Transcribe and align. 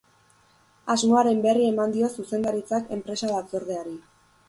Asmoaren 0.93 1.45
berri 1.45 1.69
eman 1.73 1.95
dio 1.99 2.11
zuzendaritzak 2.19 2.93
enpresa 2.99 3.35
batzordeari. 3.37 3.99